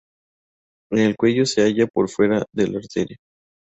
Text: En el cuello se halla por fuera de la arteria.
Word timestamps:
En 0.89 0.97
el 0.97 1.15
cuello 1.15 1.45
se 1.45 1.61
halla 1.61 1.85
por 1.85 2.09
fuera 2.09 2.43
de 2.53 2.67
la 2.67 2.79
arteria. 2.79 3.17